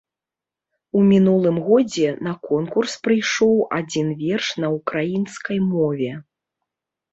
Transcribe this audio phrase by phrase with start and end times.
[0.99, 6.11] У мінулым годзе на конкурс прыйшоў адзін верш на ўкраінскай мове.